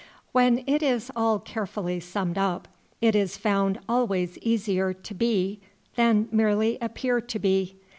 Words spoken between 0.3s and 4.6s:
When it is all carefully summed up, it is found always